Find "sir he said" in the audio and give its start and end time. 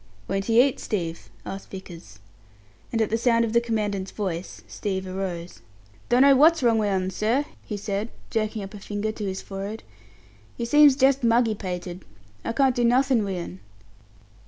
7.11-8.09